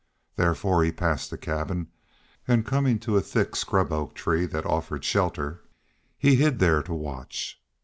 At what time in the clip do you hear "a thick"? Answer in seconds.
3.17-3.55